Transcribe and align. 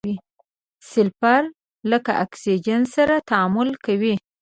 سلفر 0.91 1.43
له 1.89 1.97
اکسیجن 2.23 2.81
سره 2.95 3.15
تعامل 3.29 3.69
کوي. 3.85 4.15